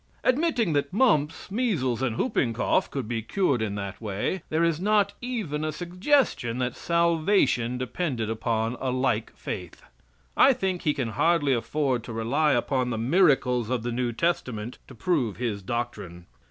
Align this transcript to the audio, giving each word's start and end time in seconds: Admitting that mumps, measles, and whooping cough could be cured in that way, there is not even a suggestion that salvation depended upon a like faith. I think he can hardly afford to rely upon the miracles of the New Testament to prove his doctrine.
Admitting 0.23 0.73
that 0.73 0.91
mumps, 0.91 1.51
measles, 1.51 2.01
and 2.01 2.17
whooping 2.17 2.53
cough 2.53 2.89
could 2.89 3.07
be 3.07 3.21
cured 3.21 3.61
in 3.61 3.75
that 3.75 4.01
way, 4.01 4.41
there 4.49 4.63
is 4.63 4.79
not 4.81 5.13
even 5.21 5.63
a 5.63 5.71
suggestion 5.71 6.57
that 6.57 6.75
salvation 6.75 7.77
depended 7.77 8.27
upon 8.27 8.75
a 8.81 8.89
like 8.89 9.31
faith. 9.37 9.83
I 10.35 10.53
think 10.53 10.81
he 10.81 10.95
can 10.95 11.09
hardly 11.09 11.53
afford 11.53 12.03
to 12.05 12.13
rely 12.13 12.53
upon 12.53 12.89
the 12.89 12.97
miracles 12.97 13.69
of 13.69 13.83
the 13.83 13.91
New 13.91 14.11
Testament 14.11 14.79
to 14.87 14.95
prove 14.95 15.37
his 15.37 15.61
doctrine. 15.61 16.25